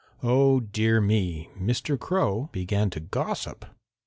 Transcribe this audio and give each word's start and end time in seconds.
Oh, 0.23 0.59
dear 0.59 0.99
me, 0.99 1.49
Mr. 1.55 1.95
Crow 1.95 2.49
began 2.51 2.89
to 2.89 2.99
gossip. 2.99 3.65